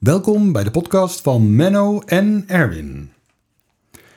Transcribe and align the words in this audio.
Welkom 0.00 0.52
bij 0.52 0.64
de 0.64 0.70
podcast 0.70 1.20
van 1.20 1.56
Menno 1.56 2.00
en 2.06 2.44
Erwin. 2.46 3.12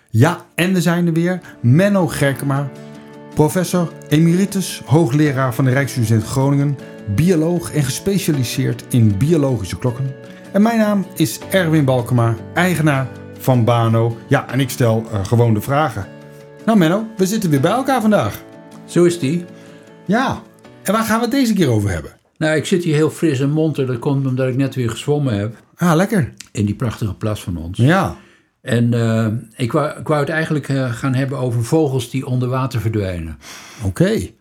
Ja, 0.10 0.46
en 0.56 0.74
we 0.74 0.82
zijn 0.82 1.08
er 1.08 1.14
weer. 1.14 1.42
Menno 1.62 2.08
Gerkema, 2.08 2.72
professor 3.34 3.94
emeritus, 4.10 4.82
hoogleraar 4.86 5.54
van 5.54 5.66
de 5.66 5.72
Rijksuniversiteit 5.72 6.32
Groningen, 6.32 6.78
bioloog 7.16 7.74
en 7.74 7.84
gespecialiseerd 7.84 8.84
in 8.90 9.18
biologische 9.18 9.78
klokken. 9.78 10.16
En 10.52 10.62
mijn 10.62 10.78
naam 10.78 11.06
is 11.16 11.40
Erwin 11.50 11.86
Balkema, 11.86 12.36
eigenaar 12.54 13.08
van 13.40 13.64
Bano. 13.64 14.18
Ja, 14.28 14.50
en 14.50 14.60
ik 14.60 14.70
stel 14.70 15.04
uh, 15.12 15.26
gewoon 15.26 15.54
de 15.54 15.62
vragen. 15.62 16.08
Nou 16.66 16.78
Menno, 16.78 17.06
we 17.18 17.26
zitten 17.26 17.50
weer 17.50 17.62
bij 17.62 17.72
elkaar 17.72 18.02
vandaag. 18.02 18.42
Zo 18.86 19.04
is 19.04 19.20
die. 19.20 19.46
Ja, 20.06 20.42
en 20.84 20.94
waar 20.94 21.04
gaan 21.04 21.18
we 21.18 21.26
het 21.26 21.32
deze 21.32 21.54
keer 21.54 21.70
over 21.70 21.90
hebben? 21.90 22.23
Nou, 22.38 22.56
ik 22.56 22.66
zit 22.66 22.84
hier 22.84 22.96
heel 22.96 23.10
fris 23.10 23.40
en 23.40 23.50
monter. 23.50 23.86
Dat 23.86 24.00
komt 24.00 24.28
omdat 24.28 24.48
ik 24.48 24.56
net 24.56 24.76
weer 24.76 24.90
gezwommen 24.90 25.38
heb. 25.38 25.64
Ah, 25.76 25.96
lekker. 25.96 26.34
In 26.52 26.66
die 26.66 26.76
prachtige 26.76 27.14
plas 27.14 27.44
van 27.44 27.58
ons. 27.58 27.78
Ja. 27.78 28.18
En 28.62 28.94
uh, 28.94 29.28
ik, 29.56 29.72
wou, 29.72 30.00
ik 30.00 30.08
wou 30.08 30.20
het 30.20 30.30
eigenlijk 30.30 30.70
uh, 30.70 30.92
gaan 30.92 31.14
hebben 31.14 31.38
over 31.38 31.64
vogels 31.64 32.10
die 32.10 32.26
onder 32.26 32.50
water 32.50 32.82
verdwijnen. 32.82 33.38
Oké. 33.84 33.88
Okay. 33.88 34.34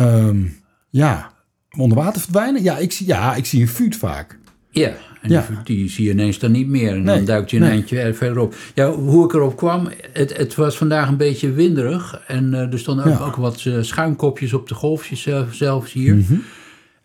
Um, 0.00 0.56
ja, 0.90 1.32
onder 1.76 1.98
water 1.98 2.20
verdwijnen? 2.20 2.62
Ja, 2.62 2.78
ik 2.78 2.92
zie, 2.92 3.06
ja, 3.06 3.34
ik 3.34 3.46
zie 3.46 3.60
een 3.60 3.68
vuut 3.68 3.96
vaak. 3.96 4.38
Ja, 4.70 4.92
en 5.22 5.30
ja. 5.30 5.46
Die, 5.64 5.76
die, 5.76 5.90
zie 5.90 6.04
je 6.04 6.10
ineens 6.10 6.38
dan 6.38 6.52
niet 6.52 6.68
meer. 6.68 6.90
En 6.90 7.02
nee, 7.02 7.16
dan 7.16 7.24
duikt 7.24 7.50
je 7.50 7.56
een 7.56 7.62
nee. 7.62 7.72
eindje 7.72 8.14
verderop. 8.14 8.54
Ja, 8.74 8.90
hoe 8.90 9.24
ik 9.24 9.32
erop 9.32 9.56
kwam, 9.56 9.88
het, 10.12 10.36
het 10.36 10.54
was 10.54 10.76
vandaag 10.76 11.08
een 11.08 11.16
beetje 11.16 11.52
winderig. 11.52 12.22
En 12.26 12.52
uh, 12.52 12.72
er 12.72 12.78
stonden 12.78 13.04
ook, 13.04 13.18
ja. 13.18 13.24
ook 13.24 13.36
wat 13.36 13.66
schuimkopjes 13.80 14.52
op 14.52 14.68
de 14.68 14.74
golfjes 14.74 15.22
zelf, 15.22 15.54
zelfs 15.54 15.92
hier. 15.92 16.14
Mm 16.14 16.24
-hmm. 16.28 16.42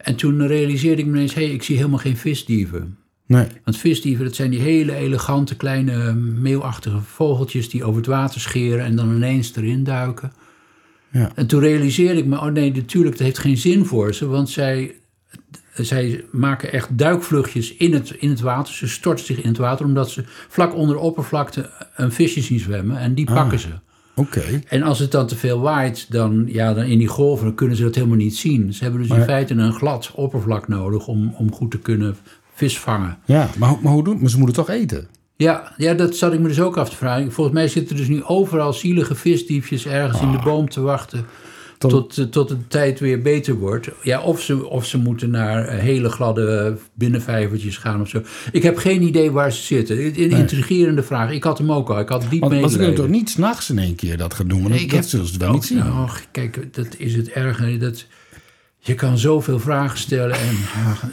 En 0.04 0.16
toen 0.16 0.48
realiseerde 0.48 1.02
ik 1.02 1.08
me 1.08 1.14
ineens, 1.14 1.34
hé, 1.34 1.46
hey, 1.46 1.54
ik 1.54 1.64
zie 1.64 1.76
helemaal 1.76 2.00
geen 2.00 2.18
visdieven. 2.18 2.98
Nee. 3.26 3.48
Want 3.64 3.78
visdieven, 3.78 4.26
dat 4.26 4.36
zijn 4.36 4.50
die 4.50 4.60
hele 4.60 4.96
elegante 4.96 5.56
kleine 5.56 6.14
meelachtige 6.14 7.02
vogeltjes 7.02 7.70
die 7.70 7.84
over 7.84 7.98
het 7.98 8.06
water 8.10 8.42
scheren 8.42 8.86
en 8.86 8.96
dan 8.96 9.16
ineens 9.16 9.56
erin 9.56 9.84
duiken. 9.84 10.32
Ja. 11.12 11.32
En 11.36 11.48
toen 11.48 11.60
realiseerde 11.60 12.20
ik 12.20 12.26
me, 12.26 12.40
oh 12.40 12.46
nee, 12.46 12.72
natuurlijk, 12.72 13.18
dat 13.18 13.26
heeft 13.26 13.40
geen 13.40 13.58
zin 13.58 13.86
voor 13.86 14.14
ze, 14.14 14.28
want 14.28 14.50
zij, 14.50 14.96
zij 15.74 16.24
maken 16.32 16.72
echt 16.72 16.98
duikvluchtjes 16.98 17.76
in 17.76 17.94
het, 17.94 18.10
in 18.10 18.30
het 18.30 18.42
water. 18.42 18.74
Ze 18.74 18.88
storten 18.88 19.26
zich 19.26 19.42
in 19.42 19.48
het 19.48 19.58
water 19.58 19.86
omdat 19.86 20.12
ze 20.12 20.24
vlak 20.28 20.76
onder 20.76 20.96
de 20.96 21.02
oppervlakte 21.02 21.70
een 21.96 22.12
visje 22.12 22.42
zien 22.42 22.60
zwemmen 22.60 22.98
en 22.98 23.14
die 23.14 23.26
pakken 23.26 23.58
ah. 23.58 23.64
ze. 23.64 23.70
Oké. 24.16 24.38
Okay. 24.40 24.64
En 24.68 24.84
als 24.84 25.00
het 25.00 25.12
dan 25.12 25.28
te 25.28 25.36
veel 25.36 25.60
waait, 25.60 26.06
dan, 26.12 26.44
ja, 26.48 26.74
dan 26.74 26.84
in 26.84 26.98
die 26.98 27.08
golven 27.08 27.46
dan 27.46 27.56
kunnen 27.56 27.76
ze 27.78 27.84
dat 27.84 27.96
helemaal 27.96 28.18
niet 28.18 28.36
zien. 28.38 28.74
Ze 28.74 28.84
hebben 28.84 29.02
dus 29.02 29.10
Maar- 29.10 29.20
in 29.20 29.26
feite 29.26 29.54
een 29.54 29.74
glad 29.74 30.12
oppervlak 30.16 30.68
nodig 30.68 31.08
om, 31.08 31.34
om 31.38 31.54
goed 31.54 31.72
te 31.72 31.80
kunnen 31.80 32.16
vis 32.54 32.80
vangen. 32.80 33.18
Ja, 33.26 33.50
maar, 33.58 33.70
hoe- 33.70 33.80
maar 33.82 33.94
hoe 33.94 34.04
doen? 34.04 34.20
Maar 34.22 34.30
ze 34.30 34.38
moeten 34.38 34.56
toch 34.56 34.70
eten? 34.70 35.08
Ja, 35.36 35.72
ja, 35.78 35.94
dat 35.94 36.16
zat 36.16 36.34
ik 36.34 36.40
me 36.40 36.48
dus 36.48 36.62
ook 36.62 36.78
af 36.78 36.90
te 36.90 36.96
vragen. 36.96 37.32
Volgens 37.32 37.56
mij 37.56 37.68
zitten 37.68 37.96
dus 37.96 38.08
nu 38.08 38.24
overal 38.24 38.74
zielige 38.74 39.16
visdiefjes 39.16 39.86
ergens 39.86 40.22
in 40.22 40.32
de 40.32 40.40
boom 40.44 40.70
te 40.70 40.82
wachten. 40.82 41.26
Tot- 41.90 42.14
Tot, 42.14 42.18
eh, 42.18 42.26
tot 42.32 42.48
de 42.50 42.68
tijd 42.68 43.00
weer 43.00 43.22
beter 43.22 43.56
wordt. 43.56 43.90
Ja, 44.04 44.22
of 44.22 44.42
ze, 44.42 44.66
of 44.70 44.86
ze 44.86 44.98
moeten 44.98 45.30
naar 45.30 45.66
eh, 45.68 45.80
hele 45.80 46.10
gladde 46.10 46.78
binnenvijvertjes 46.94 47.78
gaan 47.78 48.02
of 48.02 48.10
zo. 48.10 48.22
Ik 48.52 48.64
heb 48.64 48.78
geen 48.78 49.02
idee 49.02 49.32
waar 49.32 49.52
ze 49.52 49.62
zitten. 49.64 50.06
Een 50.06 50.32
intrigerende 50.32 51.04
vraag. 51.04 51.32
Ik 51.32 51.44
had 51.44 51.58
hem 51.58 51.72
ook 51.72 51.90
al. 51.90 52.00
Ik 52.00 52.10
had 52.10 52.26
diep 52.30 52.40
Want, 52.42 52.54
want 52.60 52.72
ze 52.72 52.78
kunnen 52.78 52.96
toch 52.96 53.08
niet 53.08 53.30
s'nachts 53.30 53.70
in 53.70 53.80
één 53.80 53.96
keer 53.96 54.18
dat 54.18 54.34
gaan 54.34 54.48
doen? 54.48 54.62
Want 54.62 54.74
Nee, 54.74 54.84
ik 54.84 54.90
dat 54.90 55.00
heb- 55.00 55.08
zullen 55.10 55.28
ze 55.28 55.38
wel 55.38 55.48
Oh, 55.48 55.54
niet 55.54 55.66
zien. 55.66 55.78
nou, 55.78 56.10
kijk, 56.32 56.74
dat 56.74 56.88
is 56.98 57.16
het 57.16 57.30
erge. 57.30 57.78
Dat, 57.78 58.06
je 58.86 58.94
kan 58.94 59.18
zoveel 59.18 59.60
vragen 59.60 59.98
stellen. 59.98 60.36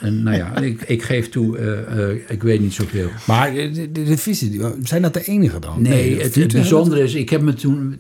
En, 0.01 0.23
nou 0.23 0.37
ja, 0.37 0.57
ik, 0.57 0.83
ik 0.83 1.03
geef 1.03 1.29
toe, 1.29 1.59
eh, 1.59 2.11
eh, 2.11 2.17
ik 2.29 2.43
weet 2.43 2.61
niet 2.61 2.73
zoveel. 2.73 3.09
Maar 3.27 3.53
de, 3.55 3.91
de, 3.93 4.03
de 4.03 4.17
vissen, 4.19 4.51
die- 4.51 4.61
zijn 4.83 5.03
dat 5.03 5.15
de 5.15 5.25
enige 5.25 5.59
dan? 5.59 5.83
Nee, 5.83 6.21
het, 6.21 6.53
bijzondere 6.53 7.03
is, 7.03 7.15
ik 7.15 7.31
heb 7.31 7.41
me 7.43 7.55
toen 7.55 7.99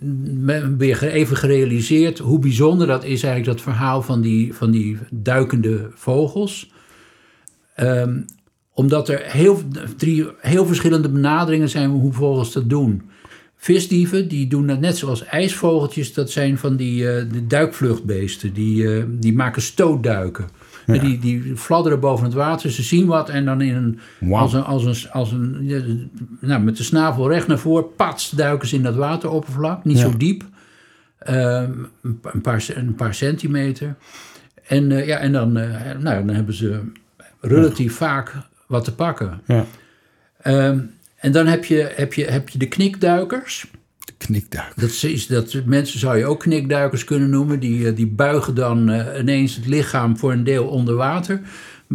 weer 0.78 1.02
even 1.02 1.36
gerealiseerd 1.36 2.18
hoe 2.18 2.38
bijzonder 2.38 2.86
dat 2.86 3.04
is 3.04 3.22
eigenlijk 3.22 3.44
dat 3.56 3.60
verhaal 3.74 4.02
van 4.02 4.20
die, 4.20 4.54
van 4.54 4.70
die 4.70 4.98
duikende 5.10 5.90
vogels. 5.94 6.70
Ehm, 7.74 8.20
omdat 8.74 9.08
er 9.08 9.20
heel, 9.24 9.62
drie, 9.96 10.26
heel 10.38 10.66
verschillende 10.66 11.08
benaderingen 11.08 11.68
zijn 11.68 11.90
hoe 11.90 12.12
vogels 12.12 12.52
dat 12.52 12.68
doen. 12.68 13.02
Visdieven, 13.62 14.28
die 14.28 14.46
doen 14.46 14.66
dat 14.66 14.80
net 14.80 14.96
zoals 14.96 15.24
ijsvogeltjes. 15.24 16.14
Dat 16.14 16.30
zijn 16.30 16.58
van 16.58 16.76
die 16.76 17.10
eh, 17.10 17.24
de 17.32 17.46
duikvluchtbeesten. 17.46 18.52
Die, 18.52 18.96
eh, 18.96 19.04
die 19.08 19.32
maken 19.34 19.62
stootduiken. 19.62 20.48
Ja. 20.86 20.98
Die, 20.98 21.18
die 21.18 21.56
fladderen 21.56 22.00
boven 22.00 22.24
het 22.24 22.34
water. 22.34 22.70
Ze 22.70 22.82
zien 22.82 23.06
wat 23.06 23.28
en 23.28 23.44
dan 23.44 23.60
in 23.60 23.74
een, 23.74 23.98
als 24.32 24.52
een, 24.52 24.62
als 24.64 24.84
een, 24.84 25.10
als 25.10 25.32
een 25.32 25.56
ja, 25.62 25.80
nou, 26.40 26.62
met 26.62 26.76
de 26.76 26.82
snavel 26.82 27.28
recht 27.30 27.46
naar 27.46 27.58
voren, 27.58 27.94
pats, 27.96 28.30
duiken 28.30 28.68
ze 28.68 28.74
in 28.76 28.82
dat 28.82 28.94
wateroppervlak. 28.94 29.84
Niet 29.84 29.98
Ja. 29.98 30.10
zo 30.10 30.16
diep. 30.16 30.44
Ehm, 31.18 31.70
een, 32.02 32.20
pa- 32.20 32.30
een, 32.32 32.40
paar, 32.40 32.66
een 32.74 32.94
paar 32.94 33.14
centimeter. 33.14 33.94
En, 34.66 34.92
eh, 34.92 35.06
ja, 35.06 35.16
en 35.18 35.32
dan, 35.32 35.52
nou, 35.52 36.02
dan 36.26 36.28
hebben 36.28 36.54
ze 36.54 36.80
relatief 37.40 37.94
vaak 37.96 38.32
wat 38.66 38.84
te 38.84 38.94
pakken. 38.94 39.40
Ja, 39.46 39.64
Ehm, 40.42 40.78
en 41.20 41.32
dan 41.32 41.46
heb 41.46 41.64
je, 41.64 41.92
heb, 41.94 42.14
je, 42.14 42.24
heb 42.24 42.48
je 42.48 42.58
de 42.58 42.68
knikduikers. 42.68 43.66
de 44.04 44.12
knikduik. 44.18 44.72
Dat, 44.76 44.90
is, 45.02 45.26
dat 45.26 45.54
mensen 45.64 45.98
zou 45.98 46.18
je 46.18 46.26
ook 46.26 46.40
knikduikers 46.40 47.04
kunnen 47.04 47.30
noemen. 47.30 47.60
Die, 47.60 47.86
eh, 47.88 47.96
die 47.96 48.06
buigen 48.06 48.54
dan 48.54 48.90
eh, 48.90 49.18
ineens 49.20 49.56
het 49.56 49.66
lichaam 49.66 50.18
voor 50.18 50.32
een 50.32 50.44
deel 50.44 50.66
onder 50.66 50.94
water. 50.94 51.40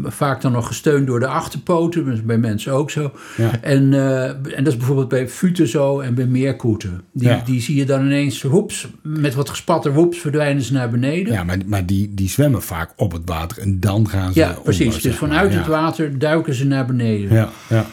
Vaak 0.03 0.41
dan 0.41 0.51
nog 0.51 0.67
gesteund 0.67 1.07
door 1.07 1.19
de 1.19 1.27
achterpoten. 1.27 2.05
Dat 2.05 2.13
is 2.13 2.23
bij 2.23 2.37
mensen 2.37 2.73
ook 2.73 2.91
zo. 2.91 3.11
Ja. 3.37 3.61
En, 3.61 3.93
eh, 3.93 4.25
en 4.29 4.63
dat 4.63 4.67
is 4.67 4.77
bijvoorbeeld 4.77 5.07
bij 5.09 5.29
futen 5.29 5.67
zo 5.67 5.99
en 5.99 6.13
bij 6.15 6.25
meerkoeten. 6.25 7.01
Die, 7.13 7.27
Ja. 7.27 7.41
die 7.45 7.61
zie 7.61 7.75
je 7.75 7.85
dan 7.85 8.05
ineens, 8.05 8.41
hoeps, 8.41 8.87
met 9.01 9.33
wat 9.33 9.49
gespatter 9.49 9.93
woeps 9.93 10.17
verdwijnen 10.19 10.63
ze 10.63 10.73
naar 10.73 10.89
beneden. 10.89 11.33
Ja, 11.33 11.43
maar, 11.43 11.57
maar 11.65 11.85
die, 11.85 12.13
die 12.13 12.29
zwemmen 12.29 12.61
vaak 12.61 12.93
op 12.95 13.11
het 13.11 13.21
water 13.25 13.57
en 13.57 13.79
dan 13.79 14.09
gaan 14.09 14.33
ze 14.33 14.39
Ja, 14.39 14.57
precies. 14.63 15.01
Dus 15.01 15.15
vanuit 15.15 15.51
ja. 15.51 15.57
het 15.57 15.67
water 15.67 16.19
duiken 16.19 16.53
ze 16.53 16.65
naar 16.65 16.85
beneden. 16.85 17.33
Ja, 17.33 17.49
ja. 17.69 17.85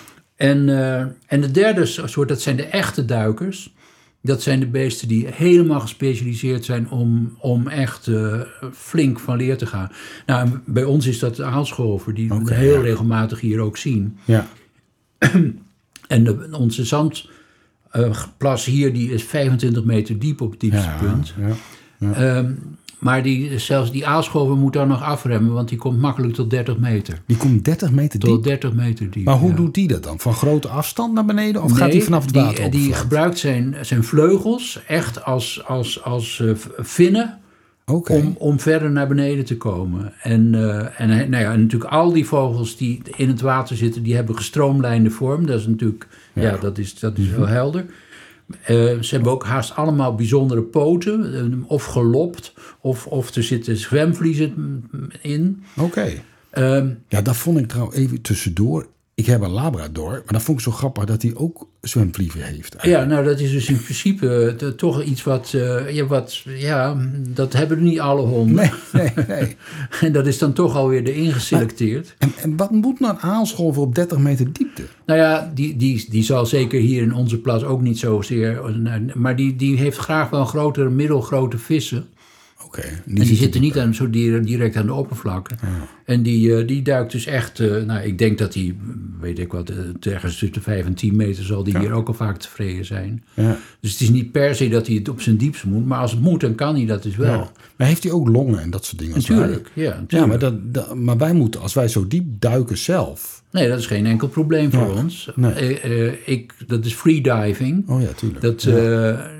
En, 0.43 0.69
eh, 0.69 1.01
en 1.27 1.41
de 1.41 1.51
derde 1.51 1.87
soort, 1.87 2.29
dat 2.29 2.41
zijn 2.41 2.57
de 2.57 2.65
echte 2.65 3.05
duikers. 3.05 3.75
Dat 4.23 4.43
zijn 4.43 4.61
de 4.61 4.67
beesten 4.67 5.09
die 5.09 5.27
helemaal 5.31 5.81
gespecialiseerd 5.81 6.65
zijn 6.65 6.91
om, 6.91 7.37
om 7.39 7.69
echt 7.69 8.07
eh, 8.07 8.41
flink 8.73 9.21
van 9.21 9.37
leer 9.37 9.57
te 9.57 9.67
gaan. 9.67 9.91
Nou, 10.27 10.49
bij 10.65 10.85
ons 10.85 11.07
is 11.07 11.19
dat 11.19 11.37
de 11.37 11.45
aalscholver, 11.45 12.15
die 12.15 12.29
we 12.29 12.55
heel 12.55 12.77
ja. 12.77 12.81
regelmatig 12.81 13.41
hier 13.41 13.61
ook 13.61 13.77
zien. 13.77 14.19
ja. 14.25 14.47
En 16.09 16.25
de, 16.25 16.49
onze 16.51 16.85
zandplas 16.85 18.65
hier, 18.65 18.93
die 18.93 19.13
is 19.13 19.23
25 19.23 19.85
meter 19.85 20.19
diep 20.19 20.41
op 20.41 20.51
het 20.51 20.61
diepste 20.61 20.83
Ja, 20.83 20.99
punt. 21.01 21.35
ja. 21.99 22.13
Ehm, 22.13 22.53
maar 23.03 23.23
die, 23.23 23.59
zelfs 23.59 23.93
die 23.93 24.07
aalscholver 24.07 24.57
moet 24.57 24.73
dan 24.73 24.89
nog 24.89 25.03
afremmen, 25.03 25.53
want 25.53 25.69
die 25.69 25.79
komt 25.79 26.01
makkelijk 26.01 26.35
tot 26.35 26.51
30 26.51 26.79
meter. 26.79 27.23
Die 27.27 27.37
komt 27.37 27.65
30 27.65 27.91
meter 27.91 28.21
Tot 28.21 28.31
diep. 28.31 28.43
30 28.43 28.73
meter 28.73 29.11
diep. 29.11 29.25
Maar 29.25 29.39
hoe 29.39 29.51
ja. 29.51 29.57
doet 29.57 29.75
die 29.75 29.89
dat 29.89 30.03
dan? 30.03 30.21
Van 30.21 30.35
grote 30.35 30.69
afstand 30.69 31.13
naar 31.15 31.25
beneden? 31.25 31.63
Of 31.63 31.73
gaat 31.73 31.93
hij 31.93 32.03
vanaf 32.03 32.25
het 32.25 32.35
water 32.35 32.55
die, 32.55 32.65
op? 32.65 32.73
die 32.73 32.93
gebruikt 32.93 33.39
zijn, 33.39 33.77
zijn 33.81 34.05
vleugels 34.05 34.83
echt 34.87 35.25
als, 35.25 35.63
als, 35.67 36.05
als 36.05 36.41
eh, 36.41 36.51
vinnen 36.77 37.39
om, 37.85 38.35
om 38.39 38.61
verder 38.61 38.91
naar 38.91 39.09
beneden 39.09 39.45
te 39.45 39.57
komen. 39.57 40.13
En, 40.21 40.55
eh, 40.55 41.01
en, 41.01 41.31
nou 41.31 41.43
ja, 41.43 41.53
en 41.53 41.61
natuurlijk 41.61 41.93
al 41.93 42.13
die 42.13 42.27
vogels 42.27 42.77
die 42.77 43.03
in 43.17 43.29
het 43.29 43.41
water 43.41 43.77
zitten, 43.77 44.03
die 44.03 44.15
hebben 44.15 44.37
gestroomlijnde 44.37 45.11
vorm. 45.11 45.47
Dat 45.47 45.61
is 45.61 45.67
natuurlijk, 45.67 46.07
ja, 46.33 46.57
dat 46.57 46.79
is, 46.79 46.99
dat 46.99 47.19
is 47.19 47.29
wel 47.29 47.47
helder. 47.47 47.85
Eh, 48.63 48.77
ze 49.01 49.15
hebben 49.15 49.33
ook 49.33 49.45
haast 49.45 49.77
allemaal 49.77 50.15
bijzondere 50.15 50.63
poten, 50.63 51.35
eh, 51.35 51.71
of 51.71 51.85
gelopt, 51.85 52.55
of, 52.81 53.07
of 53.07 53.35
er 53.35 53.43
zitten 53.43 53.77
zwemvliezen 53.77 54.85
in. 55.23 55.63
Oké. 55.77 56.13
Ehm, 56.51 56.89
Ja, 57.09 57.23
dat 57.23 57.37
vond 57.37 57.59
ik 57.59 57.69
trouwens 57.69 57.97
even 57.97 58.21
tussendoor. 58.21 58.87
Ik 59.15 59.27
heb 59.27 59.41
een 59.41 59.51
Labrador, 59.51 60.11
maar 60.11 60.33
dat 60.33 60.43
vond 60.43 60.59
ik 60.59 60.65
zo 60.65 60.71
grappig 60.71 61.05
dat 61.05 61.23
hij 61.23 61.35
ook 61.35 61.69
zwemvlieven 61.81 62.43
heeft. 62.43 62.77
Ja, 62.83 63.05
nou 63.05 63.25
dat 63.25 63.41
is 63.41 63.51
dus 63.51 63.69
in 63.69 63.83
principe 63.83 64.57
eh, 64.59 64.69
toch 64.69 65.03
iets 65.03 65.23
wat, 65.23 65.53
eh, 65.55 65.95
ja, 65.95 66.07
wat, 66.07 66.43
ja, 66.45 66.97
dat 67.29 67.53
hebben 67.53 67.83
niet 67.83 68.01
alle 68.01 68.23
honden. 68.23 68.71
Nee, 68.93 69.11
nee, 69.15 69.27
nee. 69.29 69.57
En 70.01 70.13
dat 70.13 70.27
is 70.27 70.39
dan 70.39 70.53
toch 70.53 70.77
alweer 70.77 71.03
erin 71.03 71.33
geselecteerd. 71.33 72.15
En, 72.19 72.33
en 72.43 72.57
wat 72.57 72.71
moet 72.71 73.01
nou 73.01 73.15
een 73.15 73.21
aalscholver 73.21 73.83
op 73.83 73.95
30 73.95 74.19
meter 74.19 74.53
diepte? 74.53 74.83
Nou 75.07 75.19
ja, 75.19 75.51
die, 75.55 75.77
die, 75.77 76.07
die 76.11 76.23
zal 76.23 76.47
zeker 76.47 76.81
hier 76.81 77.03
in 77.03 77.15
onze 77.15 77.41
plaats 77.41 77.65
ook 77.65 77.81
niet 77.81 77.99
zozeer, 77.99 78.65
eh, 78.65 79.15
maar 79.15 79.37
die, 79.37 79.57
die 79.57 79.77
heeft 79.77 79.99
graag 79.99 80.31
wel 80.31 80.45
grotere, 80.45 80.91
middelgrote 80.91 81.59
vissen. 81.59 82.07
En 82.81 83.15
die 83.15 83.35
zitten 83.37 83.61
niet 83.61 83.79
aan, 83.79 83.95
zo 83.95 84.11
direct 84.11 84.77
aan 84.77 84.87
de 84.87 84.93
oppervlakte. 84.95 85.55
En 86.05 86.23
die, 86.23 86.57
eh, 86.57 86.67
die 86.67 86.83
duikt 86.83 87.13
dus 87.13 87.27
echt, 87.27 87.61
eh, 87.61 87.83
nou 87.83 88.01
ik 88.03 88.19
denk 88.19 88.39
dat 88.39 88.53
die, 88.53 88.77
weet 89.21 89.39
ik 89.39 89.53
wat, 89.53 89.73
ergens 90.01 90.33
tussen 90.39 90.53
de 90.53 90.61
5 90.61 90.87
en 90.87 90.95
10 90.95 91.17
meter 91.17 91.45
zal 91.45 91.65
die 91.65 91.79
hier 91.79 91.93
ook 91.93 92.09
al 92.09 92.15
vaak 92.15 92.39
tevreden 92.39 92.85
zijn. 92.85 93.25
Ja. 93.35 93.59
Dus 93.81 93.93
het 93.93 94.01
is 94.01 94.11
niet 94.11 94.33
per 94.33 94.55
se 94.55 94.69
dat 94.69 94.87
hij 94.87 94.97
het 94.97 95.09
op 95.09 95.21
zijn 95.21 95.37
diepste 95.37 95.69
moet, 95.69 95.87
maar 95.87 95.99
als 95.99 96.11
het 96.11 96.21
moet, 96.21 96.41
dan 96.41 96.55
kan 96.55 96.75
hij 96.77 96.87
dat 96.87 97.03
dus 97.03 97.17
wel. 97.17 97.39
Ja. 97.39 97.51
Maar 97.77 97.87
heeft 97.87 98.03
hij 98.03 98.13
ook 98.13 98.29
longen 98.29 98.61
en 98.61 98.71
dat 98.71 98.85
soort 98.85 98.99
dingen? 98.99 99.15
Natuurlijk, 99.17 99.71
ja. 99.75 99.83
Ja, 99.83 99.97
natuurlijk. 100.01 100.31
maar, 100.31 100.39
dat, 100.39 100.75
dat- 100.75 100.95
maar 100.95 101.19
wij 101.19 101.33
moeten, 101.33 101.61
als 101.61 101.75
wij 101.75 101.89
zo 101.89 102.07
diep 102.07 102.25
duiken 102.41 102.79
zelf. 102.79 103.43
Nee, 103.51 103.69
dat 103.69 103.79
is 103.79 103.87
geen 103.87 104.07
enkel 104.07 104.29
probleem 104.29 104.71
voor 104.73 104.95
Ja. 104.95 105.03
ons. 105.03 105.31
Nee. 105.35 105.81
Eh, 105.81 106.13
ik, 106.29 106.55
dat 106.67 106.85
is 106.85 106.95
freediving. 106.95 107.89
Oh 107.89 108.03
ja, 108.03 108.09
tuurlijk. 108.13 108.41
Dat, 108.41 108.63
Ja. 108.63 109.31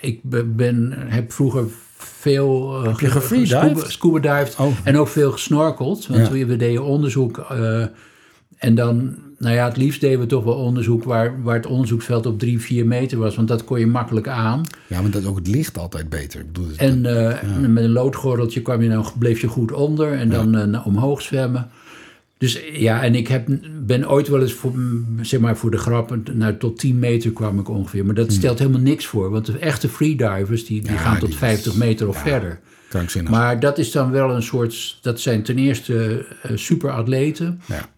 ik 0.00 0.20
ben- 0.56 0.94
heb 0.96 1.32
vroeger 1.32 1.64
veel 2.04 2.84
uh, 2.86 2.94
je 2.98 3.10
gefreedived? 3.10 3.70
scuba, 3.78 3.88
scuba 3.90 4.18
dived 4.18 4.56
Oh. 4.58 4.72
en 4.84 4.96
ook 4.98 5.08
veel 5.08 5.30
gesnorkeld. 5.32 6.06
Want 6.06 6.26
Ja. 6.26 6.46
we, 6.46 6.56
deden 6.56 6.84
onderzoek 6.84 7.38
eh, 7.38 7.82
en 8.58 8.74
dan, 8.74 9.14
nou 9.38 9.54
ja, 9.54 9.64
het 9.64 9.76
liefst 9.76 10.00
deden 10.00 10.20
we 10.20 10.26
toch 10.26 10.44
wel 10.44 10.54
onderzoek 10.54 11.04
waar, 11.04 11.42
waar 11.42 11.54
het 11.54 11.66
onderzoeksveld 11.66 12.26
op 12.26 12.38
drie, 12.38 12.60
vier 12.60 12.86
meter 12.86 13.18
was. 13.18 13.36
Want 13.36 13.48
dat 13.48 13.64
kon 13.64 13.78
je 13.78 13.86
makkelijk 13.86 14.28
aan. 14.28 14.62
ja, 14.86 15.00
maar 15.00 15.10
dat 15.10 15.22
is 15.22 15.28
ook 15.28 15.36
het 15.36 15.46
licht 15.48 15.78
altijd 15.78 16.08
beter. 16.08 16.40
Ik 16.40 16.46
bedoel, 16.52 16.66
En 16.76 17.06
eh, 17.06 17.42
met 17.68 17.84
een 17.84 17.92
loodgordeltje 17.92 18.62
kwam 18.62 18.82
je 18.82 18.88
dan, 18.88 19.04
bleef 19.18 19.40
je 19.40 19.46
goed 19.46 19.72
onder 19.72 20.12
en 20.12 20.28
dan 20.28 20.56
eh, 20.56 20.64
naar 20.64 20.84
omhoog 20.84 21.22
zwemmen. 21.22 21.70
Dus 22.40 22.60
ja, 22.72 23.02
en 23.02 23.14
ik 23.14 23.28
heb, 23.28 23.48
ben 23.82 24.10
ooit 24.10 24.28
wel 24.28 24.40
eens 24.40 24.52
voor, 24.52 24.74
zeg 25.20 25.40
maar 25.40 25.56
voor 25.56 25.70
de 25.70 25.76
grap, 25.78 26.16
nou, 26.32 26.56
tot 26.56 26.78
10 26.78 26.98
meter 26.98 27.30
kwam 27.32 27.58
ik 27.58 27.68
ongeveer. 27.68 28.04
Maar 28.06 28.14
dat 28.14 28.32
stelt 28.32 28.58
helemaal 28.58 28.80
niks 28.80 29.06
voor, 29.06 29.30
want 29.30 29.46
de 29.46 29.58
echte 29.58 29.88
freedivers 29.88 30.64
die, 30.66 30.80
die 30.80 30.88
Hmm. 30.90 30.98
Ja, 30.98 31.04
gaan 31.04 31.18
tot 31.18 31.28
die- 31.28 31.38
50 31.38 31.74
meter 31.76 32.08
of 32.08 32.14
ja. 32.16 32.20
verder. 32.22 32.60
krankzinnig. 32.88 33.30
Maar 33.30 33.60
dat 33.60 33.78
is 33.78 33.90
dan 33.92 34.10
wel 34.10 34.30
een 34.34 34.42
soort, 34.42 34.98
dat 35.02 35.20
zijn 35.20 35.42
ten 35.42 35.58
eerste 35.58 36.26
eh, 36.42 36.56
superatleten. 36.56 37.60
ja. 37.66 37.88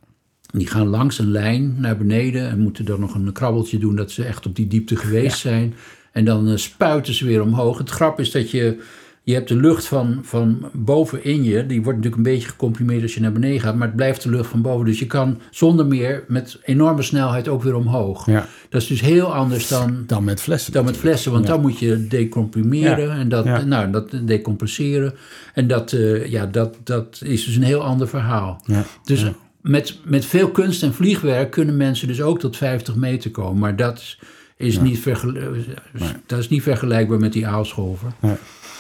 Die 0.55 0.67
gaan 0.67 0.87
langs 0.87 1.19
een 1.19 1.31
lijn 1.31 1.75
naar 1.79 1.97
beneden 1.97 2.49
en 2.49 2.59
moeten 2.61 2.85
dan 2.85 3.01
nog 3.01 3.15
een 3.15 3.33
krabbeltje 3.33 3.79
doen 3.79 3.97
dat 3.97 4.11
ze 4.11 4.25
echt 4.25 4.47
op 4.47 4.57
die 4.57 4.67
diepte 4.67 4.97
geweest 4.97 5.39
zijn. 5.39 5.75
En 6.13 6.25
dan 6.25 6.49
eh, 6.49 6.57
spuiten 6.57 7.15
ze 7.15 7.25
weer 7.27 7.43
omhoog. 7.43 7.79
Het 7.79 7.91
grap 7.91 8.21
is 8.21 8.31
dat 8.31 8.51
je, 8.51 8.77
je 9.25 9.35
hebt 9.35 9.49
de 9.49 9.57
lucht 9.57 9.87
van, 9.87 10.19
van 10.23 10.69
bovenin 10.73 11.45
je, 11.45 11.67
die 11.67 11.83
wordt 11.83 11.99
natuurlijk 11.99 12.17
een 12.27 12.33
beetje 12.33 12.49
gecomprimeerd 12.49 13.03
als 13.03 13.15
je 13.15 13.21
naar 13.21 13.33
beneden 13.33 13.61
gaat, 13.61 13.75
maar 13.77 13.87
het 13.87 13.97
blijft 13.97 14.23
de 14.23 14.31
lucht 14.31 14.51
van 14.51 14.63
boven. 14.63 14.87
Dus 14.87 14.99
je 14.99 15.07
kan 15.07 15.41
zonder 15.51 15.87
meer 15.87 16.25
met 16.29 16.59
enorme 16.65 17.03
snelheid 17.03 17.49
ook 17.49 17.63
weer 17.63 17.75
omhoog. 17.75 18.27
Ja. 18.27 18.47
Dat 18.69 18.83
is 18.83 18.87
dus 18.89 19.01
heel 19.01 19.35
anders 19.35 19.69
dan, 19.69 20.05
Dan 20.07 20.25
met 20.25 20.41
flessen. 20.41 20.73
dan 20.73 20.85
met 20.85 20.97
flessen, 20.97 21.33
want 21.33 21.47
Ja. 21.47 21.51
dan 21.53 21.61
moet 21.61 21.79
je 21.79 22.07
decomprimeren 22.09 23.09
Ja. 23.09 23.17
en 23.19 23.29
dat, 23.29 23.65
nou, 23.67 23.91
dat 23.91 24.11
decompresseren. 24.25 25.15
En 25.55 25.67
dat, 25.67 25.93
eh, 25.93 26.27
ja, 26.27 26.47
dat, 26.47 26.77
dat 26.85 27.21
is 27.25 27.45
dus 27.45 27.57
een 27.57 27.63
heel 27.63 27.83
ander 27.85 28.09
verhaal. 28.09 28.63
Ja. 28.67 28.85
Dus 29.05 29.25
met, 29.61 29.99
met 30.05 30.25
veel 30.25 30.51
kunst 30.51 30.83
en 30.83 30.95
vliegwerk 30.95 31.51
kunnen 31.51 31.77
mensen 31.77 32.09
dus 32.09 32.23
ook 32.23 32.39
tot 32.41 32.57
50 32.57 32.95
meter 32.95 33.31
komen. 33.31 33.59
Maar 33.59 33.77
dat 33.77 33.99
is, 33.99 34.19
is 34.57 34.81
niet, 34.81 34.99
vergel- 34.99 35.35
dat 36.27 36.39
is 36.39 36.49
niet 36.49 36.63
vergelijkbaar 36.63 37.19
met 37.19 37.33
die 37.33 37.47
aalscholver. 37.47 38.13
Ja. 38.23 38.37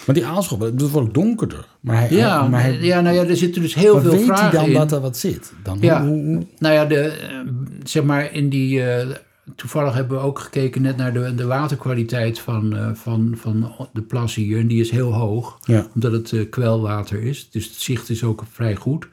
Maar 0.06 0.14
die 0.14 0.26
aalschop, 0.26 0.60
dat 0.60 0.90
wordt 0.90 1.14
donkerder. 1.14 1.66
Maar 1.80 1.96
hij, 1.98 2.10
Ja, 2.16 2.48
maar 2.48 2.62
hij, 2.62 2.78
ja, 2.80 3.00
nou 3.00 3.16
ja, 3.16 3.24
er 3.24 3.36
zitten 3.36 3.62
dus 3.62 3.74
heel 3.74 3.92
maar 3.94 4.02
veel 4.02 4.12
weet 4.12 4.38
hij 4.40 4.50
dan 4.50 4.64
in. 4.64 4.72
dat 4.72 4.92
er 4.92 5.00
wat 5.00 5.16
zit? 5.16 5.52
Dan, 5.62 5.78
Ja. 5.80 6.06
hoe- 6.06 6.24
hoe- 6.24 6.46
Nou 6.58 6.74
ja, 6.74 6.84
de, 6.84 6.96
eh, 7.00 7.38
zeg 7.84 8.02
maar 8.02 8.32
in 8.34 8.48
die... 8.48 8.82
eh, 8.82 9.06
toevallig 9.56 9.94
hebben 9.94 10.16
we 10.18 10.24
ook 10.24 10.38
gekeken 10.38 10.82
net 10.82 10.96
naar 10.96 11.12
de, 11.12 11.34
de 11.34 11.46
waterkwaliteit 11.46 12.38
van, 12.38 12.76
eh, 12.76 12.90
van, 12.94 13.34
van 13.36 13.72
de 13.92 14.02
plas 14.02 14.34
hier. 14.34 14.58
En 14.58 14.66
die 14.66 14.80
is 14.80 14.90
heel 14.90 15.12
hoog, 15.12 15.58
Ja. 15.64 15.86
omdat 15.94 16.12
het 16.12 16.46
kwelwater 16.50 17.22
is. 17.22 17.48
Dus 17.50 17.64
het 17.64 17.74
zicht 17.74 18.10
is 18.10 18.24
ook 18.24 18.42
vrij 18.52 18.74
goed. 18.76 19.08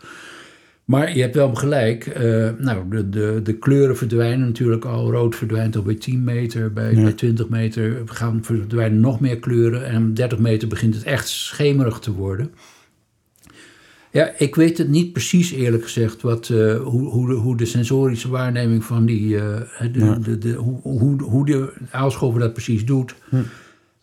Maar 0.89 1.15
je 1.15 1.21
hebt 1.21 1.35
wel 1.35 1.53
gelijk. 1.55 2.07
eh, 2.07 2.49
nou, 2.57 2.89
de, 2.89 3.09
de, 3.09 3.39
de 3.43 3.53
kleuren 3.57 3.97
verdwijnen 3.97 4.47
natuurlijk 4.47 4.85
al. 4.85 5.11
Rood 5.11 5.35
verdwijnt 5.35 5.75
al 5.75 5.81
bij 5.81 5.95
10 5.95 6.23
meter. 6.23 6.73
Bij, 6.73 6.93
bij 6.93 7.13
20 7.13 7.49
meter 7.49 8.01
gaan 8.05 8.43
verdwijnen 8.43 8.99
nog 8.99 9.19
meer 9.19 9.39
kleuren. 9.39 9.85
En 9.85 10.13
30 10.13 10.39
meter 10.39 10.67
begint 10.67 10.95
het 10.95 11.03
echt 11.03 11.27
schemerig 11.27 11.99
te 11.99 12.11
worden. 12.13 12.51
Ja, 14.11 14.33
ik 14.37 14.55
weet 14.55 14.77
het 14.77 14.87
niet 14.89 15.13
precies 15.13 15.51
eerlijk 15.51 15.83
gezegd. 15.83 16.21
Wat, 16.21 16.49
eh, 16.49 16.79
hoe, 16.79 17.09
hoe, 17.09 17.27
de, 17.27 17.33
hoe 17.33 17.57
de 17.57 17.65
sensorische 17.65 18.29
waarneming 18.29 18.83
van 18.83 19.05
die... 19.05 19.37
eh, 19.37 19.61
de, 19.91 20.19
de, 20.19 20.37
de, 20.37 20.53
hoe, 20.53 20.79
hoe, 20.81 21.21
hoe 21.23 21.45
de 21.45 21.73
aalscholver 21.91 22.39
dat 22.39 22.53
precies 22.53 22.85
doet. 22.85 23.15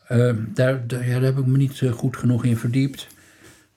Eh, 0.07 0.31
daar, 0.55 0.87
daar, 0.87 1.07
ja, 1.07 1.13
daar 1.13 1.23
heb 1.23 1.39
ik 1.39 1.47
me 1.47 1.57
niet 1.57 1.83
goed 1.93 2.17
genoeg 2.17 2.45
in 2.45 2.57
verdiept. 2.57 3.07